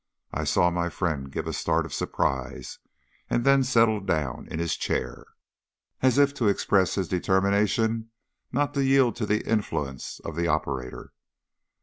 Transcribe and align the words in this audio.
I 0.33 0.45
saw 0.45 0.71
my 0.71 0.89
friend 0.89 1.31
give 1.31 1.45
a 1.45 1.53
start 1.53 1.85
of 1.85 1.93
surprise, 1.93 2.79
and 3.29 3.43
then 3.45 3.63
settle 3.63 3.99
down 3.99 4.47
in 4.49 4.57
his 4.57 4.75
chair, 4.75 5.27
as 6.01 6.17
if 6.17 6.33
to 6.39 6.47
express 6.47 6.95
his 6.95 7.07
determination 7.07 8.09
not 8.51 8.73
to 8.73 8.83
yield 8.83 9.15
to 9.17 9.27
the 9.27 9.47
influence 9.47 10.19
of 10.21 10.35
the 10.35 10.47
operator. 10.47 11.13